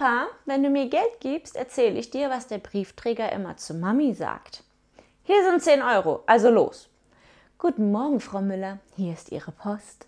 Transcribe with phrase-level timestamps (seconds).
[0.00, 4.14] Papa, wenn du mir Geld gibst, erzähle ich dir, was der Briefträger immer zu Mami
[4.14, 4.64] sagt.
[5.24, 6.88] Hier sind 10 Euro, also los.
[7.58, 10.06] Guten Morgen, Frau Müller, hier ist Ihre Post.